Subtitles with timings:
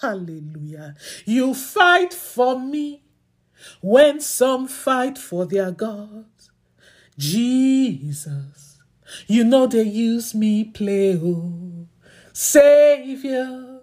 [0.00, 0.94] Hallelujah.
[1.24, 3.02] You fight for me
[3.80, 6.50] when some fight for their gods.
[7.16, 8.78] Jesus,
[9.26, 11.88] you know they use me play, oh,
[12.32, 13.80] Savior,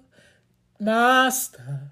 [0.79, 1.91] Master.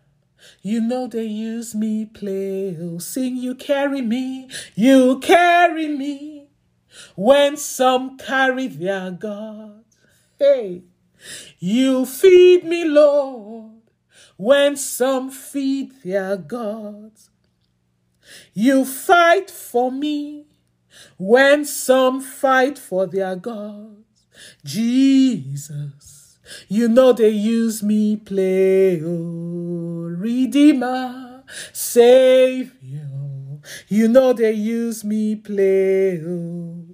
[0.62, 6.48] You know they use me play, oh, sing you carry me, you carry me
[7.16, 9.98] when some carry their gods.
[10.40, 10.84] Hey,
[11.60, 13.82] you feed me, Lord,
[14.38, 17.30] when some feed their gods.
[18.54, 20.46] You fight for me
[21.18, 24.26] when some fight for their gods.
[24.64, 33.10] Jesus, you know they use me play, oh, Redeemer, Savior.
[33.88, 36.86] You know they use me play, oh.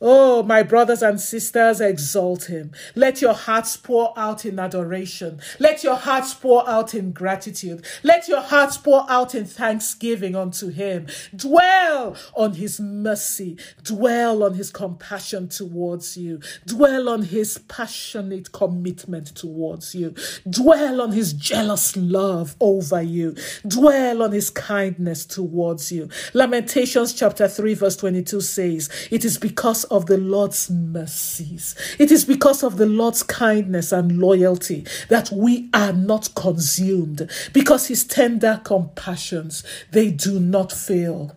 [0.00, 2.72] Oh, my brothers and sisters, exalt him.
[2.94, 5.40] Let your hearts pour out in adoration.
[5.58, 7.86] Let your hearts pour out in gratitude.
[8.02, 11.06] Let your hearts pour out in thanksgiving unto him.
[11.34, 13.56] Dwell on his mercy.
[13.82, 16.40] Dwell on his compassion towards you.
[16.66, 20.14] Dwell on his passionate commitment towards you.
[20.48, 23.34] Dwell on his jealous love over you.
[23.66, 26.10] Dwell on his kindness towards you.
[26.34, 31.74] Lamentations chapter 3 verse 22 says, It is because of the Lord's mercies.
[31.98, 37.86] It is because of the Lord's kindness and loyalty that we are not consumed because
[37.86, 41.36] his tender compassions, they do not fail.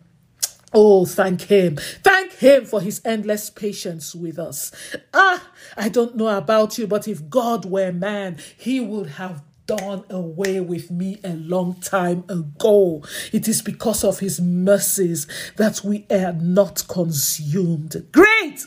[0.71, 1.77] Oh, thank him.
[2.03, 4.71] Thank him for his endless patience with us.
[5.13, 9.41] Ah, I don't know about you, but if God were man, he would have
[9.77, 13.03] done away with me a long time ago.
[13.31, 18.07] It is because of his mercies that we are not consumed.
[18.11, 18.65] Great!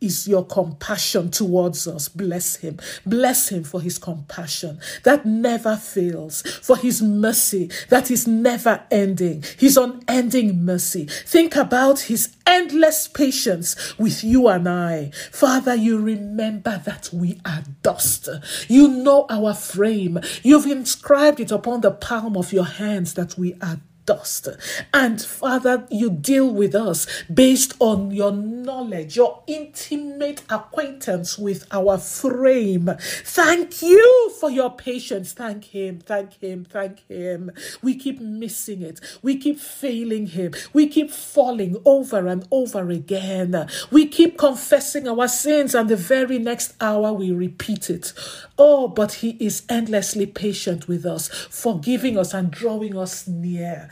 [0.00, 2.08] Is your compassion towards us.
[2.08, 2.78] Bless him.
[3.04, 9.44] Bless him for his compassion that never fails, for his mercy that is never ending,
[9.58, 11.06] his unending mercy.
[11.06, 15.10] Think about his endless patience with you and I.
[15.30, 18.28] Father, you remember that we are dust.
[18.68, 20.18] You know our frame.
[20.42, 24.48] You've inscribed it upon the palm of your hands that we are dust.
[24.92, 31.96] And Father, you deal with us based on your knowledge, your intimate acquaintance with our
[31.96, 32.90] frame.
[32.98, 35.32] Thank you for your patience.
[35.32, 37.52] Thank Him, thank Him, thank Him.
[37.82, 39.00] We keep missing it.
[39.22, 40.54] We keep failing Him.
[40.72, 43.68] We keep falling over and over again.
[43.92, 48.12] We keep confessing our sins, and the very next hour we repeat it.
[48.58, 53.88] Oh, but He is endlessly patient with us, forgiving us and drawing us near.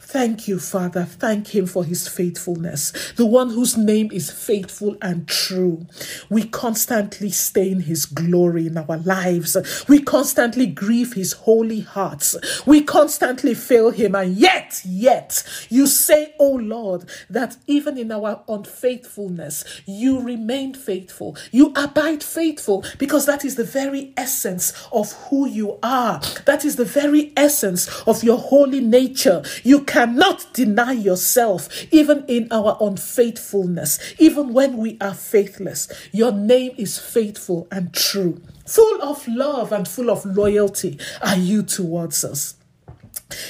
[0.00, 1.04] Thank you, Father.
[1.04, 5.86] Thank Him for His faithfulness, the one whose name is faithful and true.
[6.28, 9.56] We constantly stain His glory in our lives.
[9.88, 12.36] We constantly grieve His holy hearts.
[12.66, 18.42] We constantly fail Him, and yet, yet, you say, Oh Lord, that even in our
[18.48, 21.36] unfaithfulness, you remain faithful.
[21.52, 26.20] You abide faithful because that is the very essence of who you are.
[26.50, 29.44] That is the very essence of your holy nature.
[29.62, 35.86] You cannot deny yourself, even in our unfaithfulness, even when we are faithless.
[36.10, 38.42] Your name is faithful and true.
[38.66, 42.56] Full of love and full of loyalty are you towards us.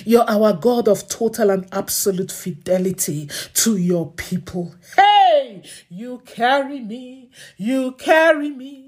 [0.05, 4.75] You're our God of total and absolute fidelity to your people.
[4.95, 8.80] Hey, you carry me, you carry me.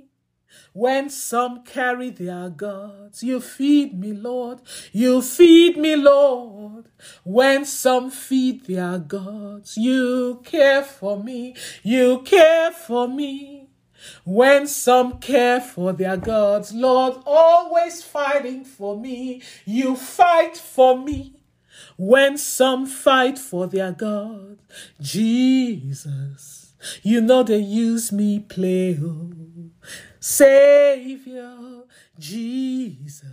[0.74, 4.60] When some carry their gods, you feed me, Lord.
[4.92, 6.86] You feed me, Lord.
[7.24, 11.54] When some feed their gods, you care for me.
[11.82, 13.68] You care for me.
[14.24, 19.42] When some care for their gods, Lord, always fighting for me.
[19.66, 21.42] You fight for me.
[21.98, 24.58] When some fight for their God,
[25.00, 28.98] Jesus, you know they use me play.
[29.00, 29.51] Oh.
[30.22, 31.84] Savior
[32.16, 33.24] Jesus.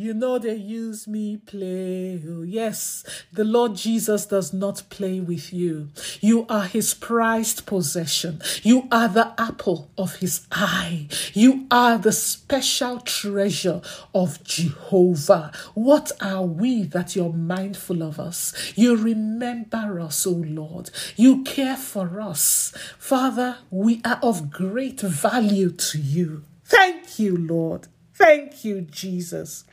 [0.00, 2.22] You know they use me play.
[2.46, 3.02] Yes,
[3.32, 5.88] the Lord Jesus does not play with you.
[6.20, 8.40] You are his prized possession.
[8.62, 11.08] You are the apple of his eye.
[11.34, 13.80] You are the special treasure
[14.14, 15.50] of Jehovah.
[15.74, 18.54] What are we that you're mindful of us?
[18.76, 20.90] You remember us, O Lord.
[21.16, 22.72] You care for us.
[23.00, 26.44] Father, we are of great value to you.
[26.64, 27.88] Thank you, Lord.
[28.14, 29.64] Thank you, Jesus.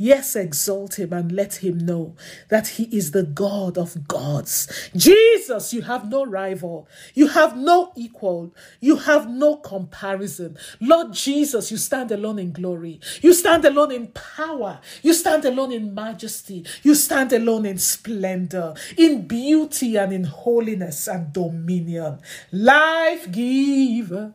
[0.00, 2.14] Yes, exalt him and let him know
[2.50, 4.90] that he is the God of gods.
[4.94, 6.88] Jesus, you have no rival.
[7.14, 8.54] You have no equal.
[8.80, 10.56] You have no comparison.
[10.80, 13.00] Lord Jesus, you stand alone in glory.
[13.22, 14.80] You stand alone in power.
[15.02, 16.64] You stand alone in majesty.
[16.84, 22.20] You stand alone in splendor, in beauty and in holiness and dominion.
[22.52, 24.32] Life giver,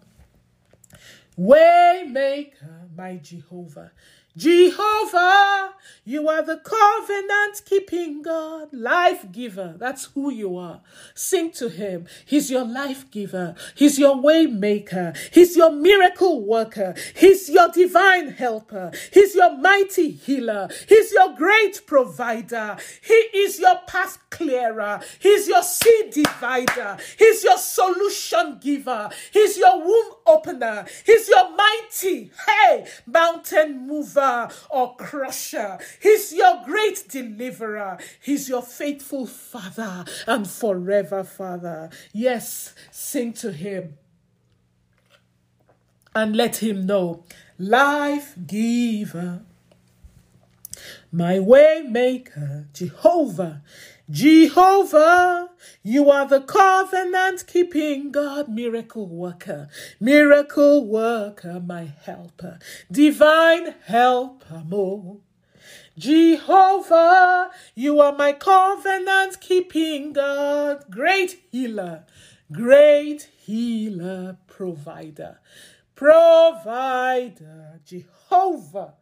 [1.38, 3.92] way maker, my Jehovah.
[4.36, 9.76] Jehovah, you are the covenant keeping God, life giver.
[9.78, 10.82] That's who you are.
[11.14, 12.08] Sing to him.
[12.26, 13.54] He's your life giver.
[13.76, 15.14] He's your way maker.
[15.32, 16.96] He's your miracle worker.
[17.16, 18.92] He's your divine helper.
[19.12, 20.68] He's your mighty healer.
[20.90, 22.78] He's your great provider.
[23.04, 25.00] He is your path clearer.
[25.20, 26.98] He's your seed divider.
[27.20, 29.12] He's your solution giver.
[29.32, 30.88] He's your womb opener.
[31.06, 34.23] He's your mighty, hey, mountain mover
[34.70, 35.78] or crusher.
[36.02, 37.98] He's your great deliverer.
[38.22, 41.90] He's your faithful Father and forever Father.
[42.12, 43.98] Yes, sing to him
[46.16, 47.24] and let him know
[47.58, 49.42] life giver
[51.12, 53.62] my way maker, Jehovah,
[54.14, 55.50] Jehovah,
[55.82, 59.70] you are the covenant keeping God, miracle worker,
[60.00, 62.60] miracle worker, my helper,
[62.92, 65.18] divine helper, more.
[65.98, 72.04] Jehovah, you are my covenant keeping God, great healer,
[72.52, 75.40] great healer, provider,
[75.96, 78.94] provider, Jehovah.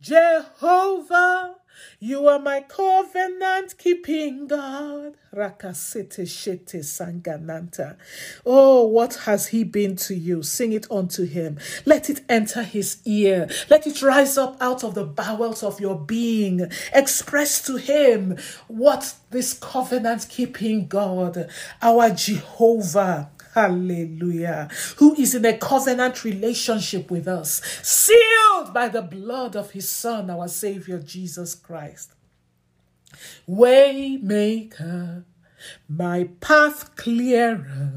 [0.00, 1.56] Jehovah,
[1.98, 5.16] you are my covenant keeping God.
[5.34, 7.96] Rakasete shete sangananta.
[8.44, 10.42] Oh, what has he been to you?
[10.42, 11.58] Sing it unto him.
[11.86, 13.48] Let it enter his ear.
[13.70, 16.70] Let it rise up out of the bowels of your being.
[16.92, 18.36] Express to him
[18.68, 21.48] what this covenant keeping God,
[21.80, 24.70] our Jehovah, Hallelujah.
[24.96, 30.30] Who is in a covenant relationship with us, sealed by the blood of his Son,
[30.30, 32.14] our Savior Jesus Christ.
[33.48, 35.24] Waymaker,
[35.88, 37.92] my path clearer.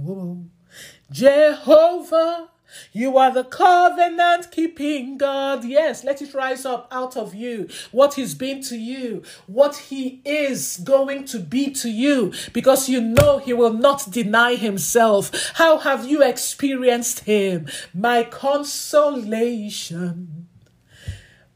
[1.09, 2.49] Jehovah,
[2.91, 5.63] you are the covenant keeping God.
[5.65, 7.67] Yes, let it rise up out of you.
[7.91, 13.01] What He's been to you, what He is going to be to you, because you
[13.01, 15.51] know He will not deny Himself.
[15.55, 17.67] How have you experienced Him?
[17.93, 18.87] My consolation,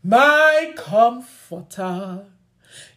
[0.03, 2.25] my comforter.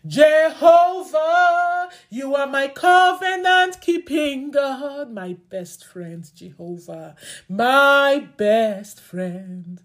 [0.05, 7.15] Jehovah, you are my covenant keeping God, my best friend, Jehovah,
[7.49, 9.81] my best friend,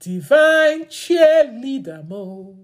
[0.00, 2.56] divine cheerleader, Mo.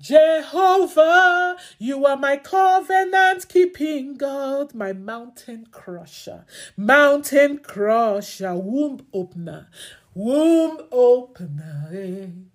[0.00, 6.46] Jehovah, you are my covenant keeping God, my mountain crusher,
[6.78, 9.68] mountain crusher, womb opener,
[10.14, 11.90] womb opener.
[11.92, 12.53] Eh.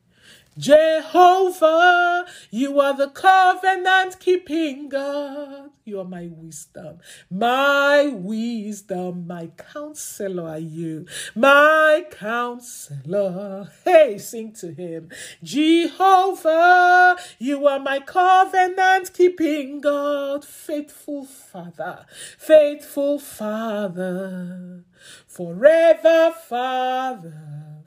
[0.59, 0.99] Eh.
[1.09, 5.69] Jehovah, you are the covenant keeping God.
[5.85, 6.99] You are my wisdom,
[7.31, 13.71] my wisdom, my counselor are you, my counselor.
[13.85, 15.09] Hey, sing to him.
[15.43, 22.05] Jehovah, you are my covenant keeping God, faithful Father,
[22.37, 24.83] faithful Father,
[25.27, 27.78] forever Father.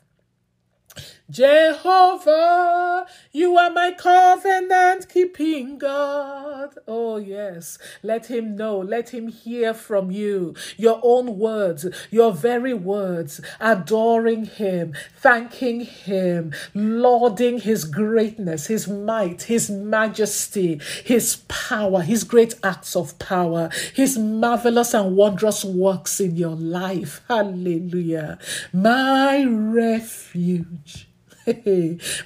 [1.33, 6.75] Jehovah, you are my covenant keeping God.
[6.87, 7.79] Oh, yes.
[8.03, 8.77] Let him know.
[8.79, 16.53] Let him hear from you your own words, your very words, adoring him, thanking him,
[16.75, 24.19] lauding his greatness, his might, his majesty, his power, his great acts of power, his
[24.19, 27.23] marvelous and wondrous works in your life.
[27.27, 28.39] Hallelujah.
[28.75, 31.09] My refuge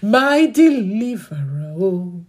[0.02, 1.74] my deliverer.
[1.78, 2.24] Oh.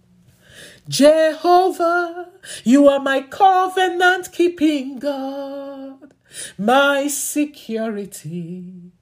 [0.88, 2.30] Jehovah,
[2.64, 6.14] you are my covenant keeping God,
[6.56, 8.92] my security,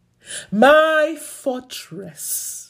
[0.50, 2.65] my fortress.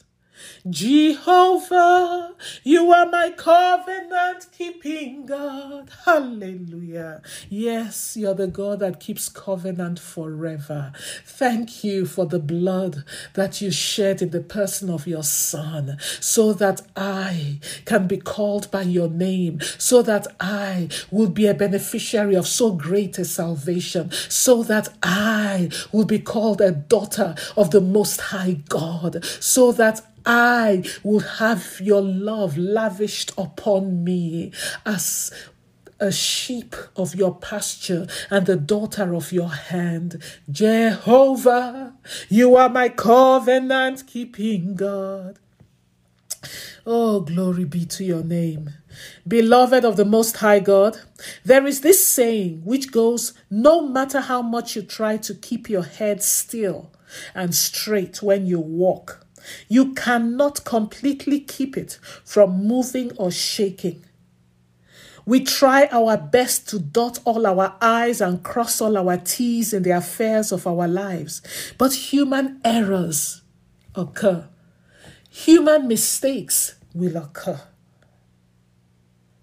[0.68, 5.90] Jehovah, you are my covenant keeping God.
[6.04, 7.22] Hallelujah.
[7.48, 10.92] Yes, you're the God that keeps covenant forever.
[11.24, 13.04] Thank you for the blood
[13.34, 18.70] that you shed in the person of your Son, so that I can be called
[18.72, 24.10] by your name, so that I will be a beneficiary of so great a salvation,
[24.28, 30.02] so that I will be called a daughter of the Most High God, so that
[30.26, 34.52] I will have your love lavished upon me
[34.84, 35.32] as
[35.98, 40.22] a sheep of your pasture and the daughter of your hand.
[40.50, 41.94] Jehovah,
[42.28, 45.38] you are my covenant keeping God.
[46.84, 48.70] Oh, glory be to your name.
[49.26, 51.00] Beloved of the Most High God,
[51.44, 55.82] there is this saying which goes no matter how much you try to keep your
[55.82, 56.92] head still
[57.34, 59.25] and straight when you walk,
[59.68, 64.04] you cannot completely keep it from moving or shaking.
[65.24, 69.82] We try our best to dot all our I's and cross all our T's in
[69.82, 71.42] the affairs of our lives,
[71.78, 73.42] but human errors
[73.96, 74.48] occur.
[75.30, 77.60] Human mistakes will occur.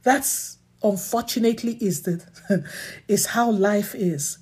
[0.03, 2.23] That's unfortunately is the
[3.07, 4.37] is how life is.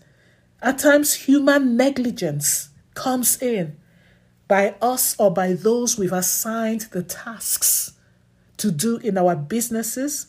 [0.62, 3.78] At times human negligence comes in
[4.52, 7.94] by us or by those we've assigned the tasks
[8.58, 10.28] to do in our businesses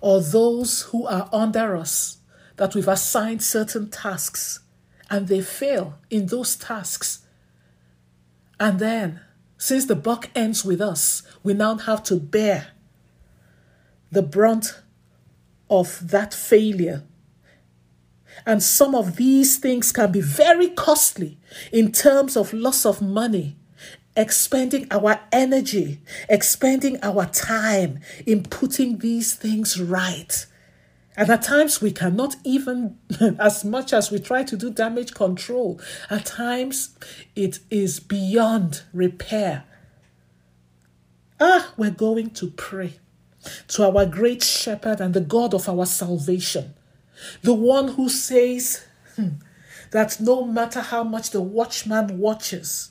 [0.00, 2.16] or those who are under us
[2.56, 4.60] that we've assigned certain tasks
[5.10, 7.26] and they fail in those tasks.
[8.58, 9.20] And then,
[9.58, 12.68] since the buck ends with us, we now have to bear
[14.10, 14.80] the brunt
[15.68, 17.02] of that failure.
[18.46, 21.38] And some of these things can be very costly
[21.72, 23.56] in terms of loss of money,
[24.16, 30.46] expending our energy, expending our time in putting these things right.
[31.16, 32.98] And at times we cannot even,
[33.38, 36.96] as much as we try to do damage control, at times
[37.36, 39.64] it is beyond repair.
[41.38, 43.00] Ah, we're going to pray
[43.68, 46.74] to our great shepherd and the God of our salvation,
[47.42, 48.84] the one who says
[49.16, 49.28] hmm,
[49.90, 52.90] that no matter how much the watchman watches,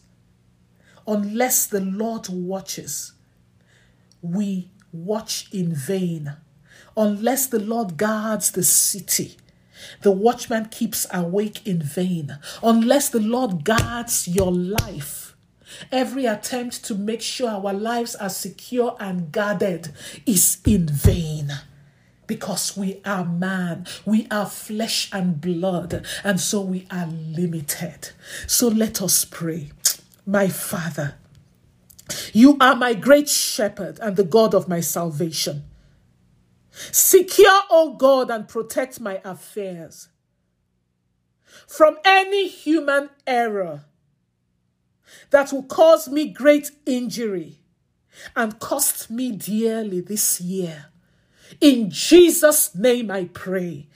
[1.07, 3.13] unless the Lord watches,
[4.21, 6.36] we watch in vain.
[6.98, 9.38] Unless the Lord guards the city,
[10.01, 12.38] the watchman keeps awake in vain.
[12.62, 15.36] Unless the Lord guards your life,
[15.91, 19.93] every attempt to make sure our lives are secure and guarded
[20.25, 21.53] is in vain
[22.29, 28.12] because we are man, we are flesh and blood, and so we are limited.
[28.45, 29.71] So let us pray.
[30.27, 31.15] My Father,
[32.31, 35.63] you are my great shepherd and the God of my salvation.
[36.91, 40.09] Secure, O God, and protect my affairs
[41.67, 43.86] from any human error
[45.31, 47.57] that will cause me great injury
[48.36, 50.86] and cost me dearly this year.
[51.62, 53.88] In Jesus' name I pray.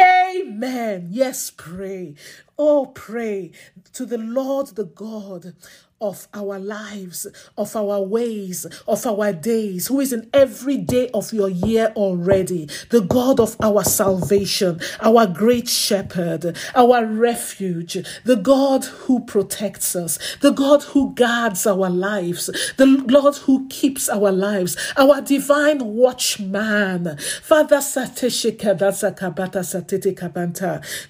[0.00, 1.08] Amen.
[1.10, 2.14] Yes, pray.
[2.58, 3.52] Oh, pray
[3.94, 5.54] to the Lord, the God
[6.02, 11.32] of our lives, of our ways, of our days, who is in every day of
[11.32, 18.84] your year already, the God of our salvation, our great shepherd, our refuge, the God
[18.84, 24.76] who protects us, the God who guards our lives, the Lord who keeps our lives,
[24.96, 27.16] our divine watchman.
[27.42, 27.80] Father,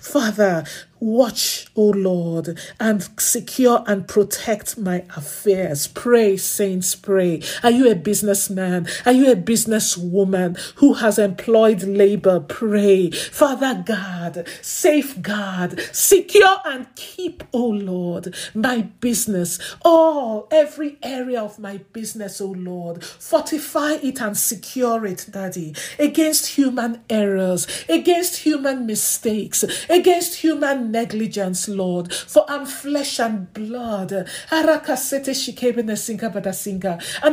[0.01, 0.65] Father,
[1.03, 5.89] Watch, O Lord, and secure and protect my affairs.
[5.89, 7.43] Pray, saints, pray.
[7.65, 8.87] Are you a businessman?
[9.05, 12.39] Are you a businesswoman who has employed labor?
[12.39, 13.11] Pray.
[13.11, 19.59] Father God, safeguard, secure and keep, O Lord, my business.
[19.85, 23.03] Oh, every area of my business, O Lord.
[23.05, 31.69] Fortify it and secure it, Daddy, against human errors, against human mistakes, against human negligence,
[31.69, 34.13] Lord, for I'm flesh and blood.
[34.53, 34.69] And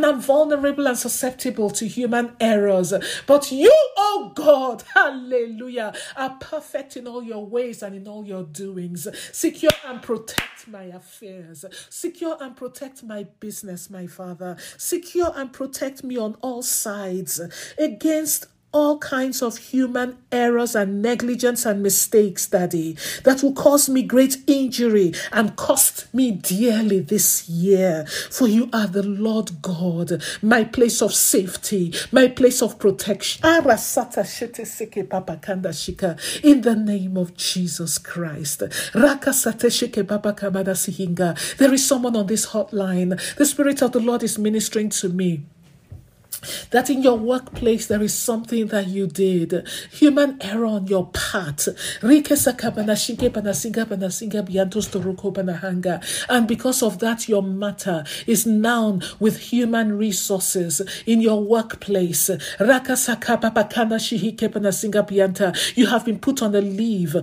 [0.05, 2.93] I'm vulnerable and susceptible to human errors.
[3.27, 8.43] But you, oh God, hallelujah, are perfect in all your ways and in all your
[8.43, 9.07] doings.
[9.31, 11.65] Secure and protect my affairs.
[11.89, 14.55] Secure and protect my business, my Father.
[14.77, 17.41] Secure and protect me on all sides
[17.77, 24.03] against all kinds of human errors and negligence and mistakes, Daddy, that will cause me
[24.03, 28.05] great injury and cost me dearly this year.
[28.29, 33.43] For you are the Lord God, my place of safety, my place of protection.
[33.43, 33.61] In
[36.61, 38.59] the name of Jesus Christ.
[41.57, 43.35] There is someone on this hotline.
[43.35, 45.43] The Spirit of the Lord is ministering to me
[46.72, 51.67] that in your workplace there is something that you did, human error on your part.
[52.01, 52.24] And
[56.48, 62.29] because of that, your matter is now with human resources in your workplace.
[65.75, 67.15] You have been put on a leave.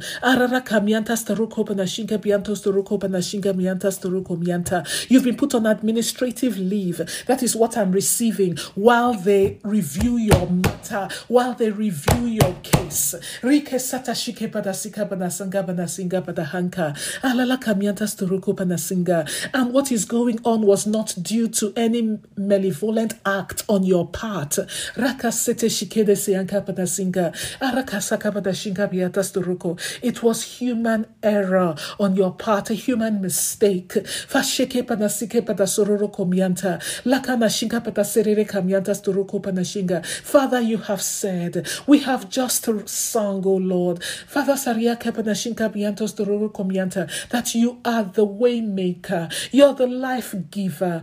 [5.09, 7.25] You've been put on administrative leave.
[7.27, 12.53] That is what I'm receiving while while they review your matter, while they review your
[12.65, 13.15] case.
[13.41, 17.21] Rike sata shike badasika banasinga banasinga badahanka.
[17.23, 19.49] Alala kamianta sturuko banasinga.
[19.55, 24.59] And what is going on was not due to any malevolent act on your part.
[24.97, 27.33] Raka sete shikede sianka banasinga.
[27.61, 29.79] Araka saka badashinga biata sturuko.
[30.03, 33.91] It was human error on your part, a human mistake.
[33.91, 36.83] Fasheke badasike badasororo komianta.
[37.05, 38.96] Lakana shinka badaserere kamianta
[40.23, 44.03] Father, you have said, we have just sung, O Lord.
[44.05, 44.57] Father,
[47.31, 49.29] that you are the way maker.
[49.53, 51.03] You're the life giver.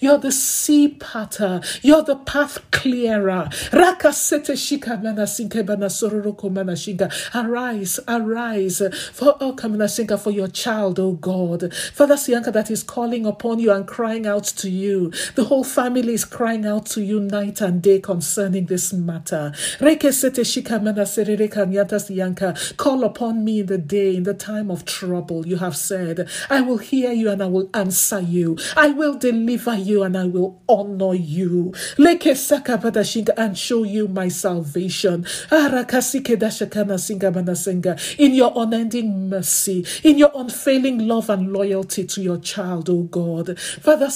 [0.00, 1.60] You're the sea patter.
[1.82, 3.48] You're the path clearer.
[3.72, 7.10] Raka sete shika manasinke banasororu komanashinga.
[7.34, 8.82] Arise, arise
[9.12, 9.56] for oh,
[10.18, 11.72] for your child, O God.
[11.74, 14.91] Father Sianka that is calling upon you and crying out to you.
[15.34, 19.52] The whole family is crying out to you night and day concerning this matter.
[22.76, 25.46] Call upon me in the day, in the time of trouble.
[25.46, 28.56] You have said, I will hear you and I will answer you.
[28.76, 31.72] I will deliver you and I will honor you.
[31.98, 35.26] And show you my salvation.
[38.18, 43.58] In your unending mercy, in your unfailing love and loyalty to your child, O God.
[43.58, 44.08] Father,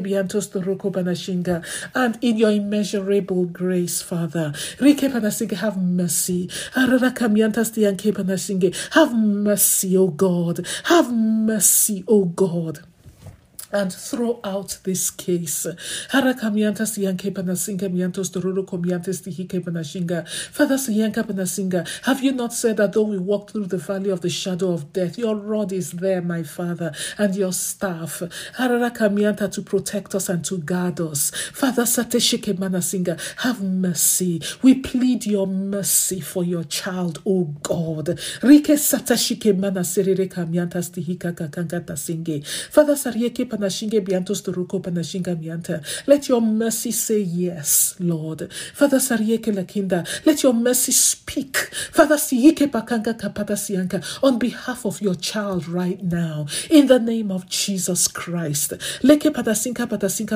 [0.00, 1.64] Biantos Banashinga,
[1.94, 4.52] and in your immeasurable grace, Father.
[4.78, 6.48] Rike Banashinga, have mercy.
[6.74, 10.66] Araraka Miantas Dianke Banashinga, have mercy, O God.
[10.84, 12.80] Have mercy, O God
[13.72, 15.66] and throw out this case.
[16.10, 16.66] Father have you
[22.32, 25.36] not said that though we walk through the valley of the shadow of death, your
[25.36, 28.22] rod is there, my Father, and your staff
[29.50, 31.30] to protect us and to guard us.
[31.52, 31.86] Father
[33.38, 34.42] have mercy.
[34.62, 38.18] We plead your mercy for your child, O God.
[42.70, 42.96] Father
[46.06, 48.52] Let your mercy say yes, Lord.
[48.74, 51.56] Father Sarieke Lakinda, let your mercy speak.
[51.92, 56.46] Father Siike Pakanga Kapata Sianka on behalf of your child right now.
[56.70, 58.72] In the name of Jesus Christ.
[59.02, 59.30] Leke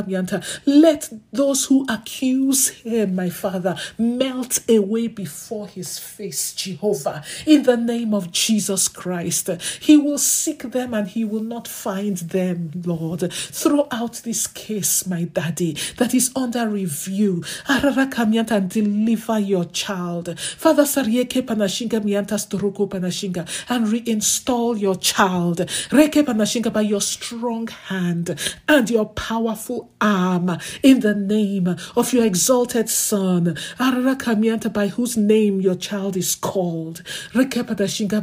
[0.06, 0.44] Mianta.
[0.66, 7.22] Let those who accuse him, my Father, melt away before his face, Jehovah.
[7.46, 9.50] In the name of Jesus Christ.
[9.80, 13.13] He will seek them and he will not find them, Lord.
[13.22, 13.32] Lord.
[13.32, 17.44] Throw out this case, my daddy, that is under review.
[17.68, 20.38] And deliver your child.
[20.38, 25.58] Father Sarieke Panashinga Mianta Storoko Panashinga and reinstall your child.
[25.90, 32.88] Reke by your strong hand and your powerful arm in the name of your exalted
[32.88, 33.54] Son.
[33.78, 37.02] Araka by whose name your child is called.
[37.32, 38.14] Reke Panashinga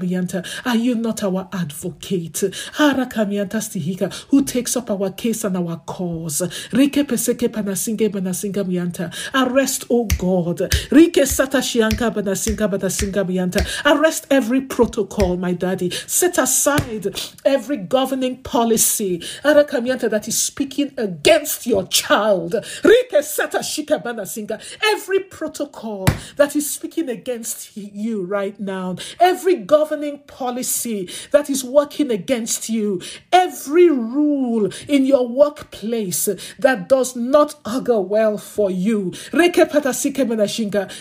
[0.65, 2.33] are you not our advocate?
[2.33, 3.27] Araka
[3.61, 6.41] Stihika, who takes up our case and our cause.
[6.71, 9.13] Rike peseke panasinge banasinga mianta.
[9.33, 10.57] Arrest, oh God.
[10.89, 13.61] Rike satashianka banasinga banasinga mianta.
[13.85, 15.89] Arrest every protocol, my daddy.
[15.89, 17.13] Set aside
[17.45, 22.53] every governing policy arakamianta that is speaking against your child.
[22.83, 24.61] Rike satashika banasinga.
[24.83, 26.05] Every protocol
[26.37, 28.95] that is speaking against you right now.
[29.19, 33.01] Every governing policy that is working against you.
[33.31, 36.29] Every rule in your workplace
[36.59, 39.11] that does not augur well for you.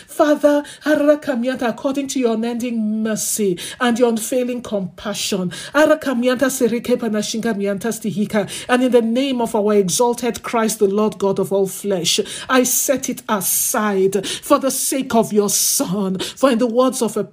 [0.07, 5.91] Father, according to your unending mercy and your unfailing compassion, and
[8.83, 13.09] in the name of our exalted Christ, the Lord God of all flesh, I set
[13.09, 16.19] it aside for the sake of your Son.
[16.19, 17.29] For in the words of a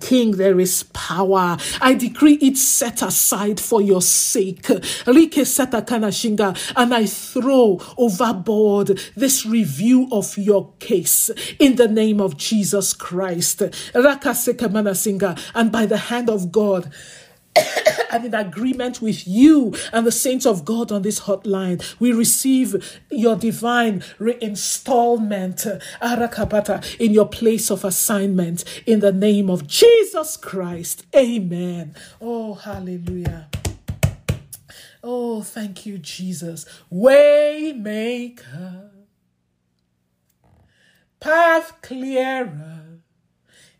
[0.00, 1.56] King, there is power.
[1.80, 4.62] I decree it set aside for your sake.
[4.62, 12.36] Rike shinga, and I throw overboard this review of your case in the name of
[12.36, 13.62] Jesus Christ.
[13.94, 16.92] Raka singa, and by the hand of God.
[18.10, 21.82] and in agreement with you and the saints of God on this hotline.
[21.98, 29.50] We receive your divine reinstallment, uh, Arakabata, in your place of assignment in the name
[29.50, 31.06] of Jesus Christ.
[31.14, 31.94] Amen.
[32.20, 33.48] Oh, hallelujah.
[35.04, 36.64] Oh, thank you, Jesus.
[36.92, 38.90] Waymaker,
[41.18, 42.91] path clearer,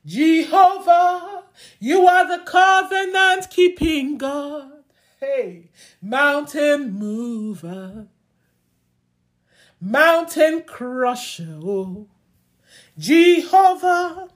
[0.04, 1.44] Jehovah,
[1.78, 4.82] you are the covenant keeping God.
[5.20, 8.08] Hey, mountain mover,
[9.80, 12.08] mountain crusher, oh,
[12.98, 14.28] Jehovah,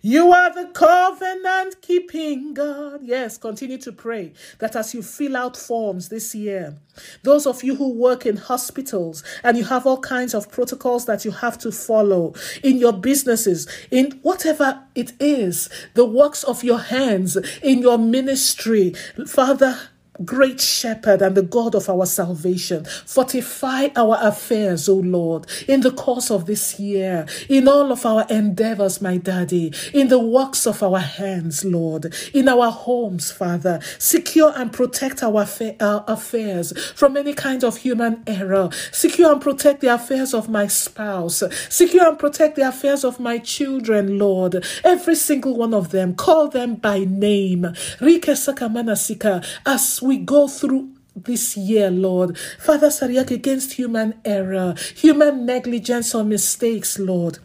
[0.00, 3.00] you are the covenant keeping God.
[3.02, 6.76] Yes, continue to pray that as you fill out forms this year,
[7.22, 11.24] those of you who work in hospitals and you have all kinds of protocols that
[11.24, 16.78] you have to follow in your businesses, in whatever it is, the works of your
[16.78, 18.94] hands, in your ministry,
[19.26, 19.78] Father,
[20.24, 22.84] great shepherd and the God of our salvation.
[22.84, 28.26] Fortify our affairs, O Lord, in the course of this year, in all of our
[28.28, 33.80] endeavors, my daddy, in the works of our hands, Lord, in our homes, Father.
[33.98, 38.68] Secure and protect our, our uh, affairs from any kind of human error.
[38.92, 41.42] Secure and protect the affairs of my spouse.
[41.68, 44.64] Secure and protect the affairs of my children, Lord.
[44.84, 46.14] Every single one of them.
[46.14, 47.62] Call them by name.
[48.00, 49.44] Rike Sakamanasika.
[49.64, 52.36] As we go through this year, Lord.
[52.58, 57.38] Father Sariak, against human error, human negligence or mistakes, Lord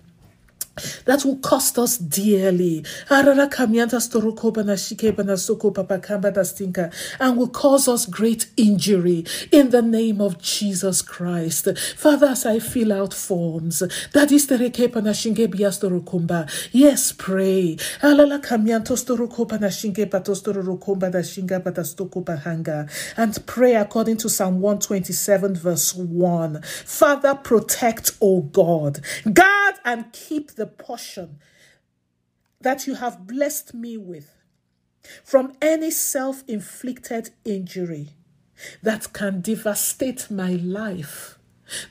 [1.05, 2.85] that will cost us dearly.
[3.09, 3.27] And
[7.37, 11.67] will cause us great injury in the name of Jesus Christ.
[11.95, 13.81] Father, as I fill out forms,
[16.71, 17.77] Yes, pray.
[23.17, 26.61] And pray according to Psalm 127, verse 1.
[26.61, 29.01] Father, protect, O God.
[29.31, 31.39] Guard and keep the portion
[32.61, 34.35] that you have blessed me with
[35.23, 38.09] from any self inflicted injury
[38.81, 41.37] that can devastate my life,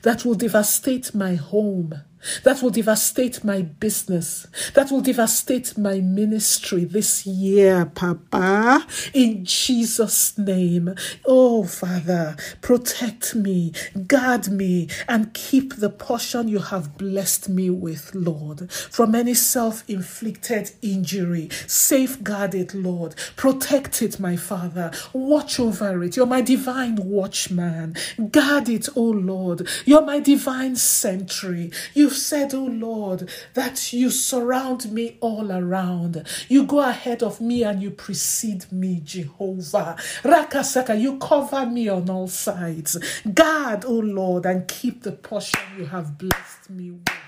[0.01, 2.01] that will devastate my home,
[2.43, 10.37] that will devastate my business, that will devastate my ministry this year, Papa, in Jesus'
[10.37, 10.93] name.
[11.25, 13.73] Oh, Father, protect me,
[14.07, 19.83] guard me, and keep the portion you have blessed me with, Lord, from any self
[19.89, 21.49] inflicted injury.
[21.67, 23.15] Safeguard it, Lord.
[23.35, 24.91] Protect it, my Father.
[25.13, 26.15] Watch over it.
[26.15, 27.95] You're my divine watchman.
[28.31, 29.67] Guard it, oh Lord.
[29.85, 31.71] You're my divine sentry.
[31.93, 36.27] You've said, Oh Lord, that you surround me all around.
[36.49, 39.95] You go ahead of me and you precede me, Jehovah.
[40.23, 42.97] Rakasaka, you cover me on all sides.
[43.33, 47.26] Guard, oh Lord, and keep the portion you have blessed me with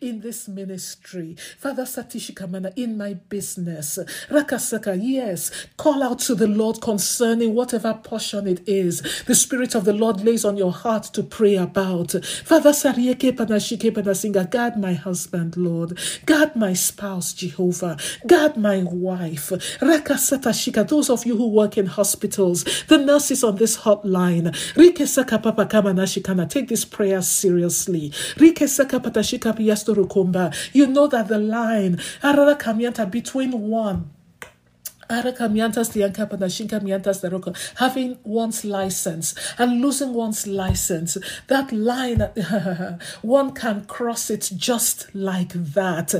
[0.00, 1.36] in this ministry.
[1.58, 3.98] Father Satishikamana, in my business.
[4.28, 9.84] Rakasaka, yes, call out to the Lord concerning whatever portion it is the Spirit of
[9.84, 12.12] the Lord lays on your heart to pray about.
[12.44, 15.98] Father Sarieke Panashike Panasinga, guard my husband, Lord.
[16.26, 17.96] Guard my spouse, Jehovah.
[18.26, 19.50] Guard my wife.
[19.80, 24.52] Rakasata Shika, those of you who work in hospitals, the nurses on this hotline.
[24.74, 27.79] Rikesaka Papa Kamanashikana, take this prayer seriously
[30.72, 32.00] You know that the line
[33.10, 34.10] between one
[37.76, 41.18] having one's license and losing one's license.
[41.48, 42.20] That line,
[43.22, 46.14] one can cross it just like that.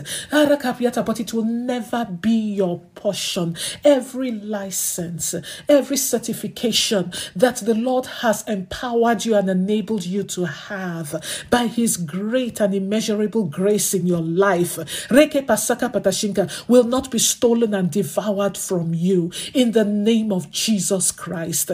[1.07, 3.57] But it will never be your portion.
[3.85, 5.35] Every license,
[5.69, 11.15] every certification that the Lord has empowered you and enabled you to have
[11.51, 14.77] by His great and immeasurable grace in your life,
[15.09, 20.51] Reke Pasaka Patashinka will not be stolen and devoured from you in the name of
[20.51, 21.71] Jesus Christ.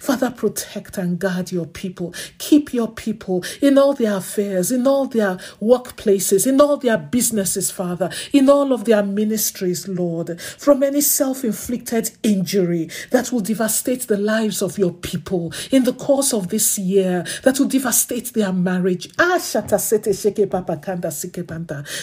[0.00, 2.14] Father, protect and guard your people.
[2.38, 7.70] Keep your people in all their affairs, in all their workplaces, in all their businesses,
[7.70, 14.02] Father, in all of their ministries, Lord, from any self inflicted injury that will devastate
[14.08, 18.52] the lives of your people in the course of this year, that will devastate their
[18.52, 19.08] marriage.
[19.18, 19.38] Ah,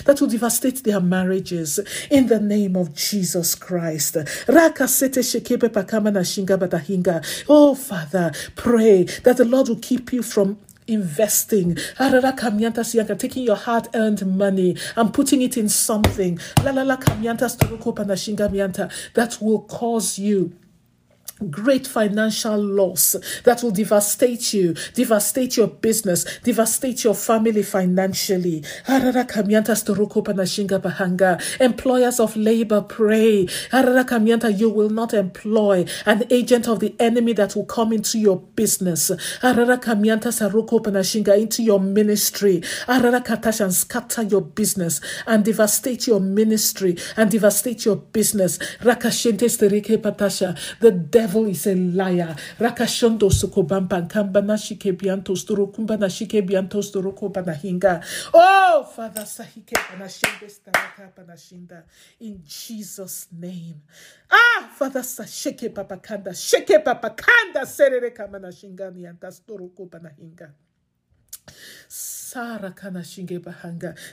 [0.05, 4.17] that will devastate their marriages in the name of Jesus Christ.
[7.47, 10.57] Oh, Father, pray that the Lord will keep you from
[10.89, 11.77] investing,
[13.17, 16.39] taking your hard earned money and putting it in something.
[19.13, 20.58] That will cause you
[21.49, 28.63] great financial loss that will devastate you, devastate your business, devastate your family financially.
[31.59, 33.47] Employers of labor pray.
[33.71, 39.11] You will not employ an agent of the enemy that will come into your business,
[39.41, 48.57] into your ministry, and scatter your business and devastate your ministry and devastate your business.
[48.81, 48.97] The
[51.09, 52.35] devil devil is a liar.
[52.59, 55.33] Rakashondo sukobamba kamba na shike bianto
[55.71, 58.03] kumba na shike bianto storokoba na hinga.
[58.33, 61.83] Oh, Father, sahike panashende staraka panashinda.
[62.19, 63.81] In Jesus' name.
[64.31, 70.51] Ah, Father, shake papa kanda, shake papa kanda, serere kamana shinga ni antastorokoba na hinga.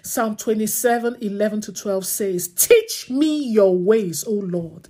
[0.03, 4.89] Psalm 27 11 to 12 says, Teach me your ways, O Lord.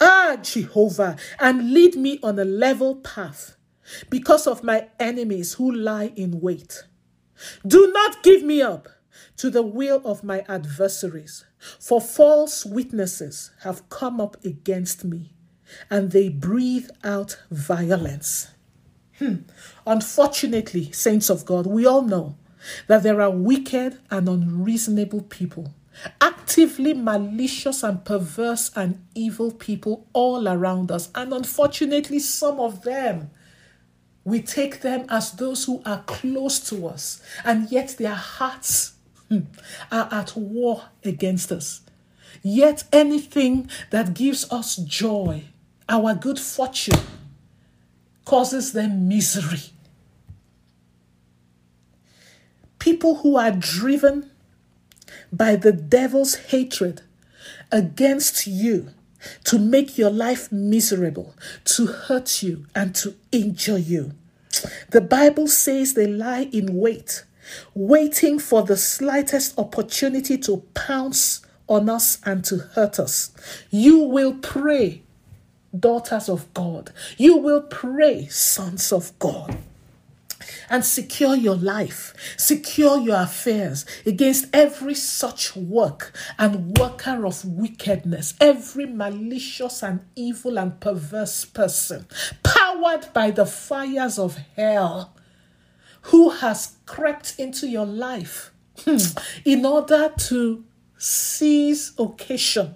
[0.00, 3.56] Ah, Jehovah, and lead me on a level path
[4.08, 6.84] because of my enemies who lie in wait.
[7.66, 8.88] Do not give me up
[9.36, 11.44] to the will of my adversaries,
[11.78, 15.32] for false witnesses have come up against me
[15.90, 18.48] and they breathe out violence.
[19.18, 19.36] Hmm.
[19.86, 22.36] Unfortunately, saints of God, we all know
[22.86, 25.74] that there are wicked and unreasonable people
[26.20, 31.10] actively malicious and perverse and evil people all around us.
[31.14, 33.30] And unfortunately, some of them,
[34.24, 38.94] we take them as those who are close to us, and yet their hearts
[39.28, 39.40] hmm,
[39.90, 41.82] are at war against us.
[42.42, 45.44] Yet anything that gives us joy,
[45.88, 47.00] our good fortune,
[48.24, 49.60] causes them misery.
[52.78, 54.29] People who are driven
[55.32, 57.02] by the devil's hatred
[57.72, 58.90] against you
[59.44, 64.12] to make your life miserable, to hurt you, and to injure you.
[64.90, 67.24] The Bible says they lie in wait,
[67.74, 73.30] waiting for the slightest opportunity to pounce on us and to hurt us.
[73.70, 75.02] You will pray,
[75.78, 76.92] daughters of God.
[77.16, 79.56] You will pray, sons of God
[80.70, 88.34] and secure your life, secure your affairs against every such work and worker of wickedness,
[88.40, 92.06] every malicious and evil and perverse person,
[92.44, 95.14] powered by the fires of hell,
[96.02, 98.52] who has crept into your life
[98.84, 98.96] hmm,
[99.44, 100.64] in order to
[100.96, 102.74] seize occasion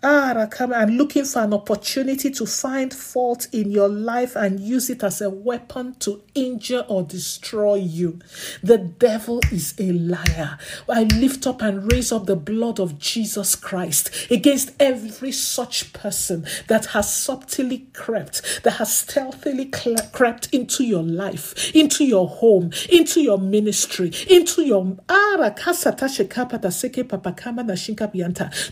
[0.00, 5.20] I'm looking for an opportunity to find fault in your life and use it as
[5.20, 8.20] a weapon to injure or destroy you.
[8.62, 10.56] The devil is a liar.
[10.88, 16.46] I lift up and raise up the blood of Jesus Christ against every such person
[16.68, 23.20] that has subtly crept, that has stealthily crept into your life, into your home, into
[23.20, 24.96] your ministry, into your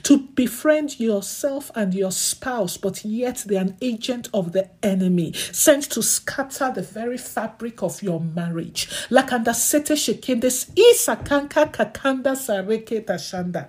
[0.05, 5.33] to befriend you yourself and your spouse, but yet they're an agent of the enemy,
[5.33, 8.89] sent to scatter the very fabric of your marriage.
[9.11, 13.69] Lakanda sete shekendes isakanka kakanda sareke tashanda.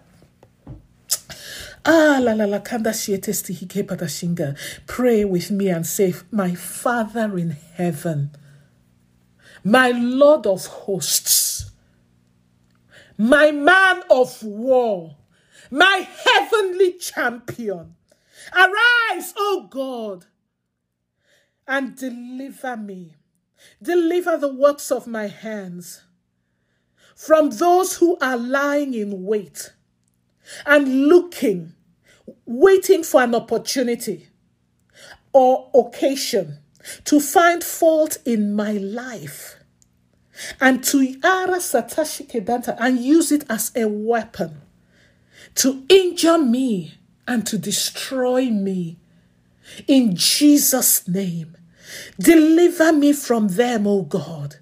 [1.85, 4.57] Ah, la la la kanda shietesti hike patashinga.
[4.87, 8.31] Pray with me and say, My Father in heaven,
[9.63, 11.71] my Lord of hosts,
[13.17, 15.15] my man of war,
[15.71, 17.95] my heavenly champion.
[18.53, 20.25] Arise, O God,
[21.67, 23.15] and deliver me.
[23.81, 26.03] Deliver the works of my hands
[27.15, 29.73] from those who are lying in wait
[30.65, 31.73] and looking,
[32.45, 34.27] waiting for an opportunity
[35.33, 36.59] or occasion
[37.05, 39.55] to find fault in my life
[40.61, 44.61] and to ara satashi kedanta and use it as a weapon
[45.57, 46.93] to injure me
[47.27, 48.97] and to destroy me.
[49.87, 51.57] In Jesus' name,
[52.19, 54.57] deliver me from them, O God.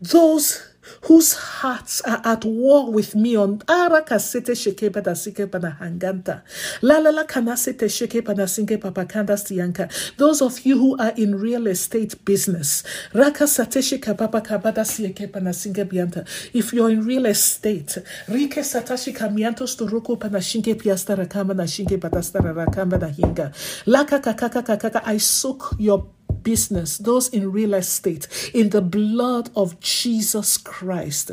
[0.00, 0.69] Those
[1.02, 6.42] whose hearts are at war with me on arakasete sheke pada sike pada hanganta.
[6.82, 9.90] La la la kanasete sheke pada sinke papakanda stianka.
[10.16, 12.82] Those of you who are in real estate business.
[13.14, 16.26] Raka sateshe kababa kabada sieke pada sinke bianta.
[16.52, 21.98] If you're in real estate, rike satashi kamianto storoko pada shinke piastara kama na shinke
[21.98, 23.52] pada stara rakamba na hinga.
[23.86, 26.06] Laka kakaka kakaka, I soak your
[26.42, 31.32] business, those in real estate, in the blood of Jesus Christ.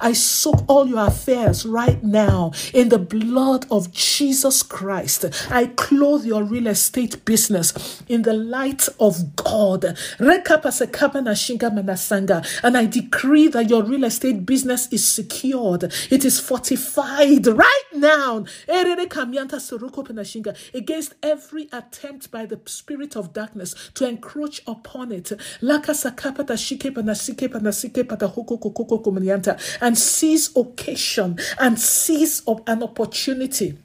[0.00, 5.26] I soak all your affairs right now in the blood of Jesus Christ.
[5.50, 9.84] I clothe your real estate business in the light of God.
[12.62, 18.44] And I decree that your real estate business is secured, it is fortified right now
[20.74, 25.32] against every attempt by the spirit of darkness to encroach upon it.
[29.80, 33.78] And seize occasion and seize an opportunity.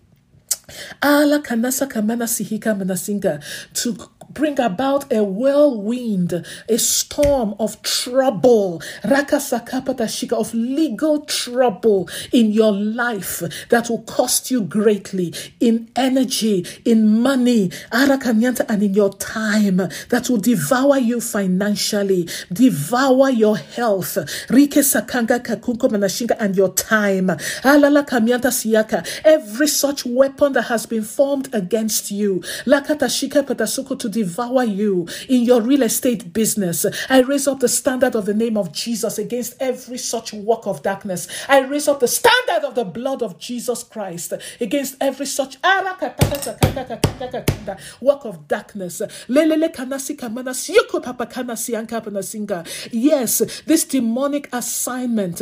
[3.74, 12.71] To bring about a whirlwind, a storm of trouble, rakasakapatashika, of legal trouble in your
[12.71, 19.77] life that will cost you greatly in energy, in money, arakanyanta, and in your time
[20.09, 24.17] that will devour you financially, devour your health,
[24.49, 27.27] rike sakanga kakunko manashinga, and your time.
[27.63, 34.09] Alala kamyanta siyaka, every such weapon that has been formed against you, lakatashika patasuko to
[34.19, 36.86] devour you in your real estate business.
[37.10, 40.84] I raise up the standard of the name of Jesus against every such work of
[40.84, 41.27] darkness.
[41.47, 45.58] I raise up the standard of the blood of Jesus Christ against every such
[48.01, 49.01] work of darkness.
[52.91, 55.41] Yes, this demonic assignment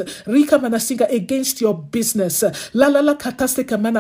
[1.10, 2.44] against your business.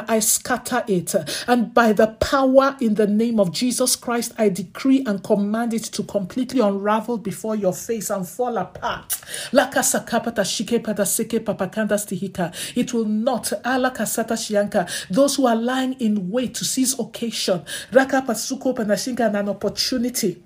[0.10, 1.16] I scatter it.
[1.48, 5.84] And by the power in the name of Jesus Christ, I decree and command it
[5.84, 9.16] to completely unravel before your face and fall apart.
[12.76, 13.54] It will not.
[15.10, 20.44] Those who are lying in wait to seize occasion, and an opportunity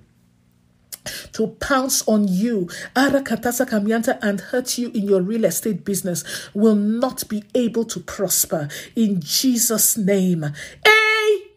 [1.34, 7.44] to pounce on you and hurt you in your real estate business will not be
[7.56, 10.46] able to prosper in Jesus' name.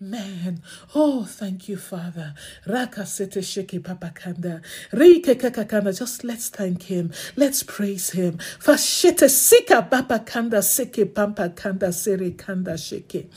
[0.05, 0.61] Amen.
[0.95, 2.35] Oh, thank you, Father.
[2.67, 4.63] Raka sete sheke papakanda.
[4.93, 5.99] Rike kakakanda.
[5.99, 7.11] Just let's thank him.
[7.37, 8.37] Let's praise him.
[8.59, 13.29] Fashete sika papakanda seke pampakanda sere kanda sheke.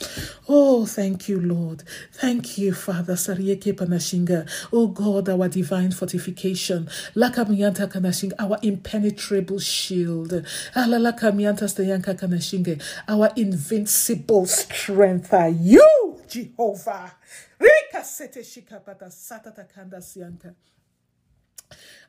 [0.46, 1.84] Oh, thank you, Lord.
[2.12, 3.14] Thank you, Father.
[3.14, 4.46] Sarieke panashinga.
[4.70, 6.86] Oh God, our divine fortification.
[7.16, 8.34] Lakamiyanta kanashinga.
[8.38, 10.32] Our impenetrable shield.
[10.76, 12.82] Alalakamianta stayanka kanashinga.
[13.08, 16.16] Our invincible strength are you.
[16.58, 17.12] Jehovah.
[17.60, 20.54] Rika sete shikapata satata kanda sianta.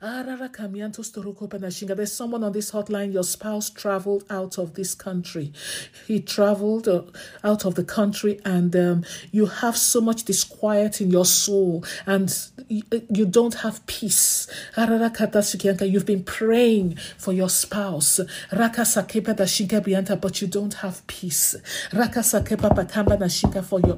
[0.01, 0.39] There's
[2.13, 5.51] someone on this hotline, your spouse traveled out of this country.
[6.07, 7.01] He traveled uh,
[7.43, 12.33] out of the country, and um, you have so much disquiet in your soul, and
[12.69, 14.47] you, you don't have peace.
[14.77, 21.55] You've been praying for your spouse, but you don't have peace.
[21.89, 21.97] For
[23.79, 23.97] your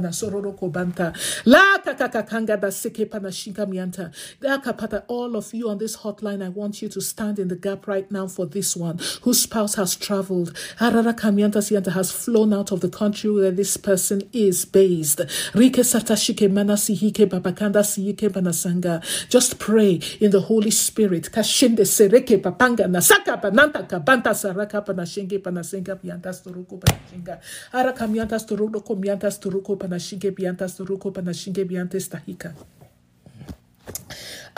[0.00, 1.12] panasenge panasoro banta.
[1.46, 4.12] La kakakakanga da seke panashinka mianta.
[4.40, 7.86] Kapata, all of you on this hotline, I want you to stand in the gap
[7.86, 10.54] right now for this one whose spouse has traveled.
[10.78, 15.18] Harara kamianta sianta has flown out of the country where this person is based.
[15.54, 19.02] Rike satashike mana sihike babakanda sihike panasanga.
[19.28, 21.30] Just pray in the Holy Spirit.
[21.30, 27.40] Kashinde sereke papanga nasaka pananta kabanta saraka panashenge panasenga pianta storuko panashinga.
[27.72, 32.54] Ara kamianta storuko komianta storuko panashinge bianta suruko panashinge biante stahika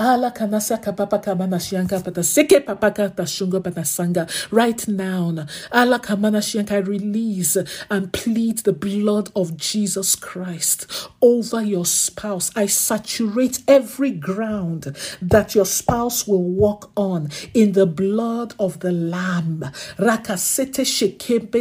[0.03, 4.27] Ala kanasa kapapa kamana shianka pata seke papaka tashunga sanga.
[4.51, 5.29] Right now,
[5.73, 7.57] ala kamana shianka, I release
[7.89, 12.51] and plead the blood of Jesus Christ over your spouse.
[12.57, 18.91] I saturate every ground that your spouse will walk on in the blood of the
[18.91, 19.61] Lamb.
[19.99, 20.83] Rakasete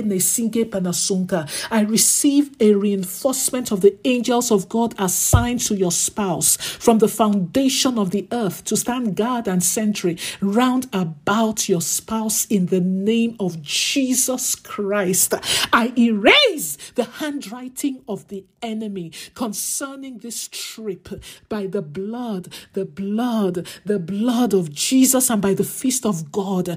[0.02, 1.48] nesinge panasunka.
[1.70, 7.08] I receive a reinforcement of the angels of God assigned to your spouse from the
[7.08, 12.80] foundation of the earth to stand guard and sentry round about your spouse in the
[12.82, 15.34] name of Jesus Christ.
[15.74, 21.10] I erase the handwriting of the enemy concerning this trip
[21.50, 26.70] by the blood, the blood, the blood of Jesus and by the fist of God.
[26.70, 26.76] I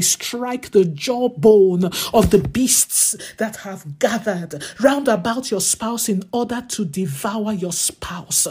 [0.00, 6.62] strike the jawbone of the beasts that have gathered round about your spouse in order
[6.68, 8.46] to devour your spouse.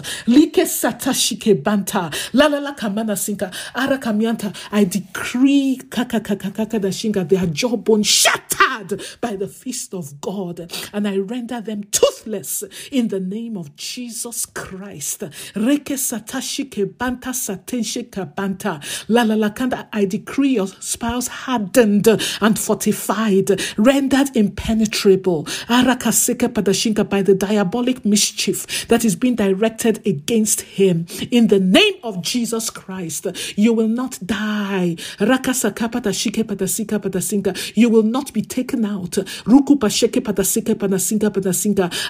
[0.82, 2.12] Satashike banta.
[2.34, 3.54] La la la kamana sinka.
[3.76, 4.56] Ara kamianta.
[4.72, 7.28] I decree kaka kaka kaka da shinga.
[7.28, 10.72] Their jawbone shattered by the fist of God.
[10.94, 15.22] And I render them toothless in the name of Jesus Christ.
[15.56, 18.80] Reke satashike banta satenshe banta.
[19.08, 19.88] La la la kanda.
[19.94, 25.48] I decree your spouse hardened and fortified, rendered impenetrable.
[25.70, 31.06] ara Arakasika padashinka by the diabolic mischief that is being directed against him.
[31.30, 34.96] In the name of Jesus Christ, you will not die.
[37.76, 39.18] You will not be taken out.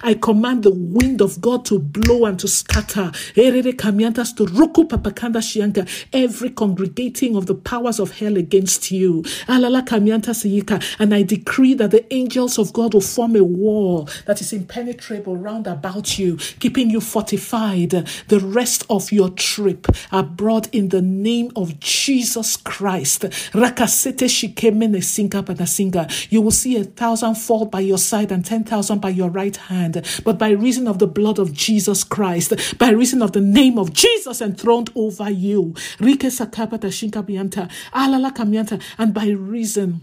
[0.03, 3.12] I command the wind of God to blow and to scatter.
[6.14, 9.24] Every congregating of the powers of hell against you.
[9.47, 9.66] And
[11.14, 15.68] I decree that the angels of God will form a wall that is impenetrable round
[15.68, 17.91] about you, keeping you fortified
[18.28, 23.22] the rest of your trip abroad in the name of Jesus Christ.
[23.54, 26.32] Rakasete shikemene singa panasinga.
[26.32, 29.56] You will see a thousand fall by your side and ten thousand by your right
[29.56, 30.06] hand.
[30.24, 33.93] But by reason of the blood of Jesus Christ, by reason of the name of
[33.93, 40.02] Jesus enthroned over you, Rike sakapata shinka bianta, alala kamianta, and by reason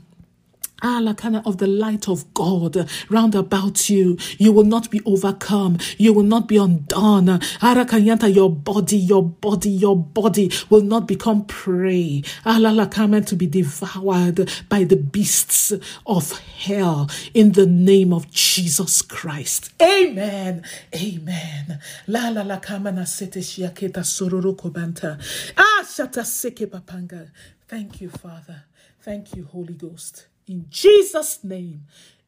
[0.82, 4.16] Alakana of the light of God round about you.
[4.38, 5.78] You will not be overcome.
[5.96, 7.26] You will not be undone.
[7.26, 12.22] Arakanyanta, your body, your body, your body will not become prey.
[12.44, 15.72] Alalakama to be devoured by the beasts
[16.06, 19.72] of hell in the name of Jesus Christ.
[19.82, 20.62] Amen.
[20.94, 21.80] Amen.
[22.06, 25.18] La la la shiaketa sororo kobanta.
[25.56, 26.22] Ah, shata
[26.70, 27.30] papanga.
[27.66, 28.64] Thank you, Father.
[29.00, 30.27] Thank you, Holy Ghost.
[30.48, 31.82] In Jesus' name.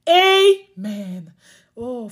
[0.08, 1.32] Amen.
[1.76, 2.10] Oh.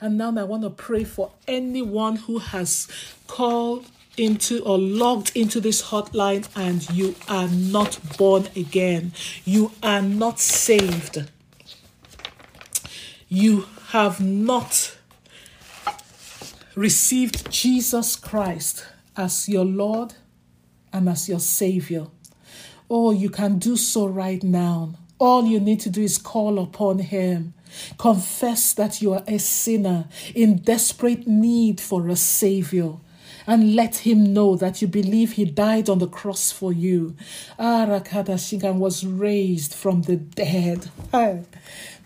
[0.00, 2.88] And now I want to pray for anyone who has
[3.26, 3.86] called
[4.16, 9.12] into or logged into this hotline and you are not born again.
[9.44, 11.28] You are not saved.
[13.28, 14.96] You have not
[16.76, 18.86] received Jesus Christ
[19.16, 20.14] as your Lord
[20.92, 22.06] and as your Savior.
[22.90, 24.94] Oh, you can do so right now.
[25.18, 27.54] All you need to do is call upon Him.
[27.98, 32.94] Confess that you are a sinner in desperate need for a Savior.
[33.46, 37.14] And let him know that you believe he died on the cross for you.
[37.58, 40.90] Arakada Shingan was raised from the dead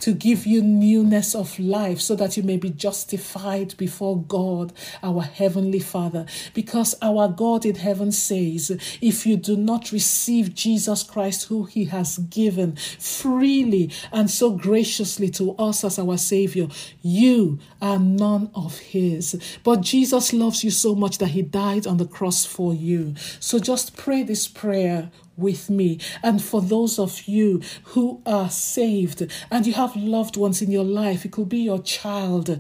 [0.00, 4.72] to give you newness of life so that you may be justified before God,
[5.02, 6.26] our Heavenly Father.
[6.54, 8.70] Because our God in heaven says,
[9.00, 15.28] if you do not receive Jesus Christ, who He has given freely and so graciously
[15.30, 16.68] to us as our Savior,
[17.02, 19.58] you are none of His.
[19.64, 23.14] But Jesus loves you so much that He died on the cross for you.
[23.40, 25.98] So just pray this prayer with me.
[26.22, 30.84] And for those of you who are saved and you have loved ones in your
[30.84, 32.58] life, it could be your child, the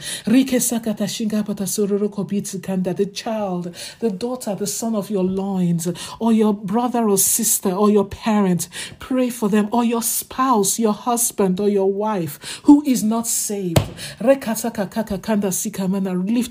[3.12, 5.88] child, the daughter, the son of your loins,
[6.20, 8.68] or your brother or sister, or your parent.
[8.98, 13.80] Pray for them, or your spouse, your husband, or your wife who is not saved.
[14.20, 14.42] Lift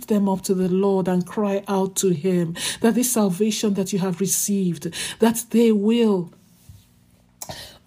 [0.07, 3.99] them up to the Lord and cry out to Him that this salvation that you
[3.99, 6.16] have received, that they will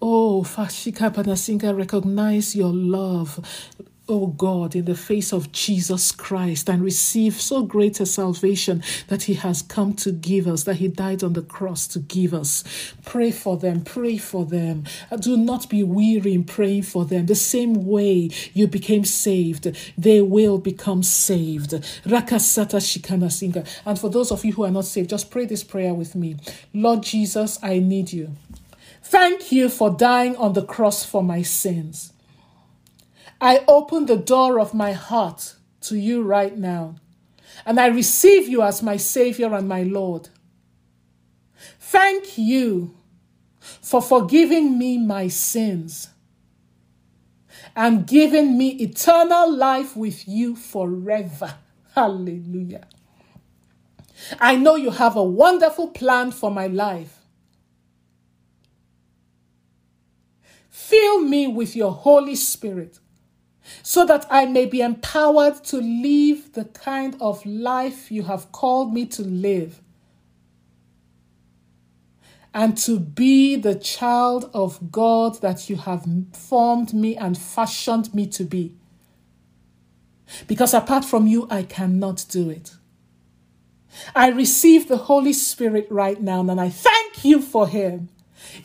[0.01, 3.39] Oh, Fashika Panasinga, recognize your love,
[4.09, 9.23] oh God, in the face of Jesus Christ and receive so great a salvation that
[9.23, 12.63] He has come to give us, that He died on the cross to give us.
[13.05, 14.85] Pray for them, pray for them.
[15.11, 17.27] Uh, do not be weary in praying for them.
[17.27, 21.71] The same way you became saved, they will become saved.
[22.05, 23.67] Rakasata Shikana Singa.
[23.85, 26.37] And for those of you who are not saved, just pray this prayer with me
[26.73, 28.35] Lord Jesus, I need you.
[29.03, 32.13] Thank you for dying on the cross for my sins.
[33.39, 36.95] I open the door of my heart to you right now,
[37.65, 40.29] and I receive you as my Savior and my Lord.
[41.79, 42.95] Thank you
[43.59, 46.09] for forgiving me my sins
[47.75, 51.55] and giving me eternal life with you forever.
[51.95, 52.87] Hallelujah.
[54.39, 57.20] I know you have a wonderful plan for my life.
[60.91, 62.99] Fill me with your Holy Spirit
[63.81, 68.93] so that I may be empowered to live the kind of life you have called
[68.93, 69.79] me to live
[72.53, 78.27] and to be the child of God that you have formed me and fashioned me
[78.27, 78.75] to be.
[80.45, 82.75] Because apart from you, I cannot do it.
[84.13, 88.09] I receive the Holy Spirit right now, and I thank you for him.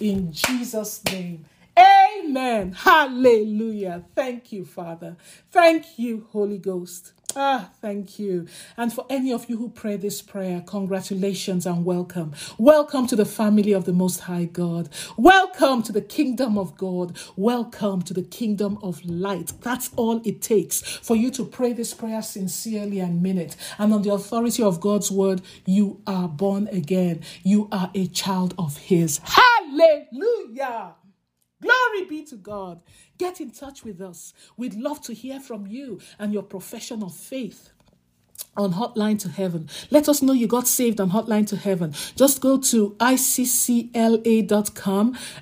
[0.00, 1.44] In Jesus' name.
[1.78, 2.72] Amen.
[2.72, 4.04] Hallelujah.
[4.14, 5.16] Thank you, Father.
[5.52, 7.12] Thank you, Holy Ghost.
[7.36, 8.46] Ah, thank you.
[8.76, 12.32] And for any of you who pray this prayer, congratulations and welcome.
[12.58, 14.88] Welcome to the family of the Most High God.
[15.18, 17.18] Welcome to the kingdom of God.
[17.36, 19.52] Welcome to the kingdom of light.
[19.62, 23.56] That's all it takes for you to pray this prayer sincerely and mean it.
[23.78, 27.22] And on the authority of God's word, you are born again.
[27.42, 29.20] You are a child of His.
[29.24, 30.94] Hallelujah.
[31.66, 32.80] Glory be to God.
[33.18, 34.32] Get in touch with us.
[34.56, 37.70] We'd love to hear from you and your profession of faith
[38.56, 39.68] on Hotline to Heaven.
[39.90, 41.92] Let us know you got saved on Hotline to Heaven.
[42.14, 43.94] Just go to iccla.com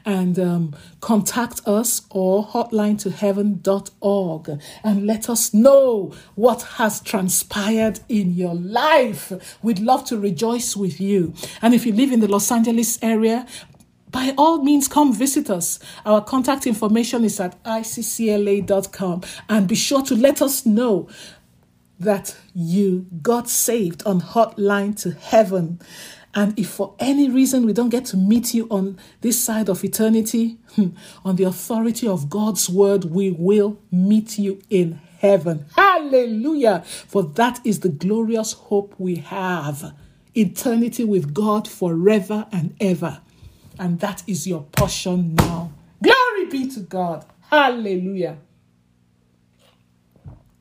[0.04, 8.00] and um, contact us or hotline to heaven.org and let us know what has transpired
[8.08, 9.32] in your life.
[9.62, 11.34] We'd love to rejoice with you.
[11.62, 13.46] And if you live in the Los Angeles area,
[14.14, 15.80] by all means, come visit us.
[16.06, 19.22] Our contact information is at iccla.com.
[19.48, 21.08] And be sure to let us know
[21.98, 25.80] that you got saved on Hotline to Heaven.
[26.32, 29.82] And if for any reason we don't get to meet you on this side of
[29.82, 30.90] eternity, hmm,
[31.24, 35.66] on the authority of God's word, we will meet you in heaven.
[35.74, 36.82] Hallelujah!
[36.84, 39.92] For that is the glorious hope we have
[40.36, 43.20] eternity with God forever and ever.
[43.78, 45.72] And that is your portion now.
[46.02, 47.24] Glory be to God.
[47.50, 48.38] Hallelujah.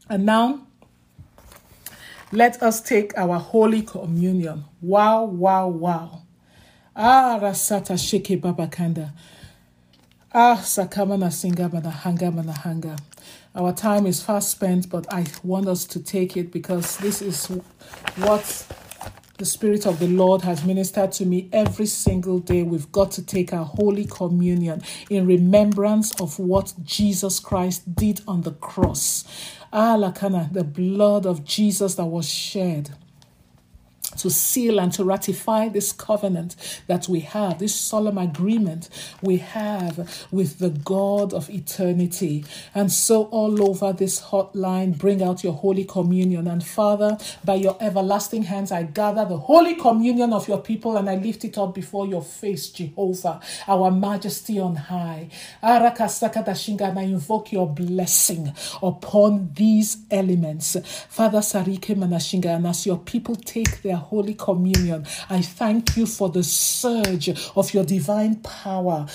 [0.09, 0.67] And now,
[2.31, 4.65] let us take our Holy Communion.
[4.81, 6.21] Wow, wow, wow.
[6.95, 9.11] Ah, Rasata Sheke Babakanda.
[10.33, 12.97] Ah, Sakamana Singamana Hangamana Hanga.
[13.55, 17.45] Our time is fast spent, but I want us to take it because this is
[18.17, 18.67] what
[19.37, 22.63] the Spirit of the Lord has ministered to me every single day.
[22.63, 28.41] We've got to take our Holy Communion in remembrance of what Jesus Christ did on
[28.43, 29.23] the cross.
[29.73, 32.91] Ah, Lakana, the blood of Jesus that was shed
[34.17, 36.55] to seal and to ratify this covenant
[36.87, 38.89] that we have, this solemn agreement
[39.21, 42.45] we have with the God of eternity.
[42.73, 46.47] And so, all over this hotline, bring out your Holy Communion.
[46.47, 51.09] And Father, by your everlasting hands, I gather the Holy Communion of your people and
[51.09, 55.29] I lift it up before your face, Jehovah, our majesty on high.
[55.61, 60.77] And I invoke your blessing upon these elements.
[61.09, 65.05] Father Sarike Manashinga, and as your people take their Holy Communion.
[65.29, 69.07] I thank you for the surge of your divine power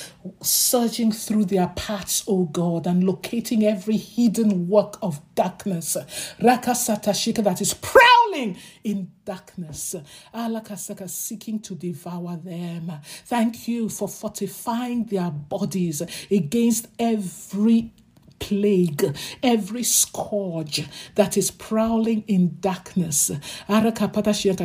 [0.43, 5.97] surging through their paths, O God, and locating every hidden work of darkness.
[6.41, 9.95] Rakasatashika that is prowling in darkness.
[10.35, 12.93] Alakasaka seeking to devour them.
[13.27, 17.93] Thank you for fortifying their bodies against every
[18.39, 23.31] plague, every scourge that is prowling in darkness,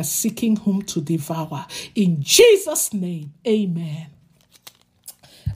[0.02, 1.66] seeking whom to devour.
[1.94, 4.06] In Jesus' name, amen.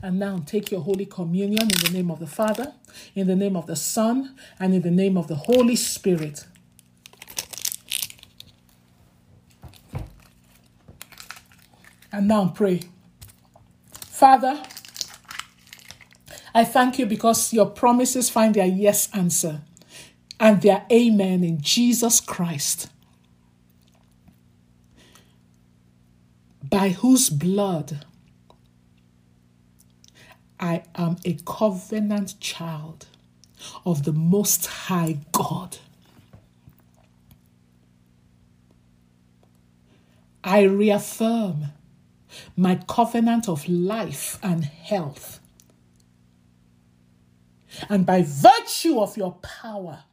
[0.01, 2.73] And now take your Holy Communion in the name of the Father,
[3.15, 6.45] in the name of the Son, and in the name of the Holy Spirit.
[12.11, 12.81] And now pray.
[13.91, 14.61] Father,
[16.53, 19.61] I thank you because your promises find their yes answer
[20.39, 22.89] and their amen in Jesus Christ,
[26.63, 28.05] by whose blood
[30.59, 33.05] I am a covenant child
[33.85, 35.77] of the Most High God.
[40.43, 41.65] I reaffirm
[42.55, 45.38] my covenant of life and health
[47.89, 50.03] and by virtue of your power,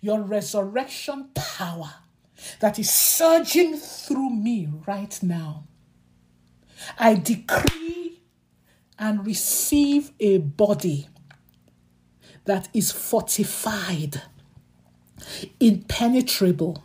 [0.00, 1.94] your resurrection power
[2.60, 5.64] that is surging through me right now,
[6.98, 8.20] I decree
[8.98, 11.08] and receive a body
[12.44, 14.22] that is fortified,
[15.60, 16.82] impenetrable,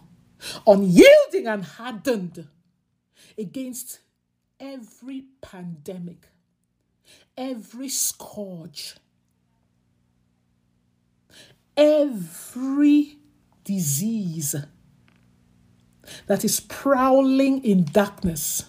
[0.66, 2.48] unyielding, and hardened
[3.38, 4.00] against
[4.60, 6.28] every pandemic,
[7.38, 8.96] every scourge,
[11.78, 13.18] every
[13.64, 14.56] disease
[16.28, 18.66] that is prowling in darkness,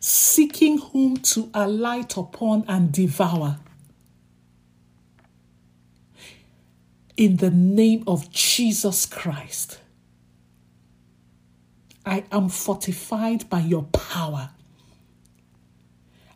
[0.00, 3.58] seeking whom to alight upon and devour.
[7.16, 9.80] In the name of Jesus Christ,
[12.04, 14.50] I am fortified by your power.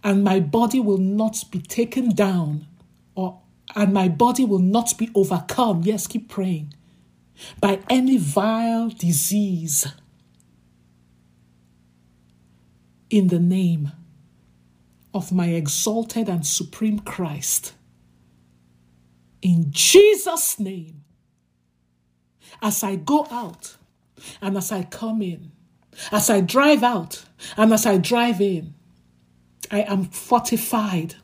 [0.02, 2.66] And my body will not be taken down
[3.74, 5.82] and my body will not be overcome.
[5.84, 6.74] Yes, keep praying.
[7.60, 9.86] By any vile disease.
[13.08, 13.92] In the name
[15.12, 17.74] of my exalted and supreme Christ.
[19.42, 21.04] In Jesus' name.
[22.62, 23.76] As I go out
[24.42, 25.52] and as I come in,
[26.12, 27.24] as I drive out
[27.56, 28.74] and as I drive in,
[29.70, 31.14] I am fortified